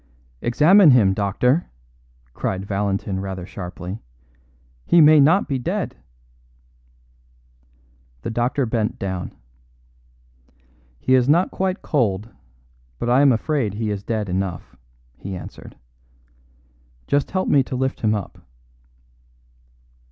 "Examine 0.41 0.89
him, 0.89 1.13
doctor," 1.13 1.69
cried 2.33 2.65
Valentin 2.65 3.19
rather 3.19 3.45
sharply. 3.45 3.99
"He 4.87 4.99
may 4.99 5.19
not 5.19 5.47
be 5.47 5.59
dead." 5.59 5.95
The 8.23 8.31
doctor 8.31 8.65
bent 8.65 8.97
down. 8.97 9.31
"He 10.99 11.13
is 11.13 11.29
not 11.29 11.51
quite 11.51 11.83
cold, 11.83 12.31
but 12.97 13.11
I 13.11 13.21
am 13.21 13.31
afraid 13.31 13.75
he 13.75 13.91
is 13.91 14.01
dead 14.01 14.27
enough," 14.27 14.75
he 15.19 15.35
answered. 15.35 15.77
"Just 17.05 17.29
help 17.29 17.47
me 17.47 17.61
to 17.61 17.75
lift 17.75 17.99
him 18.01 18.15
up." 18.15 18.39